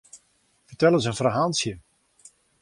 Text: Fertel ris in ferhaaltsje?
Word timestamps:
Fertel 0.69 0.93
ris 0.95 1.07
in 1.11 1.17
ferhaaltsje? 1.19 1.73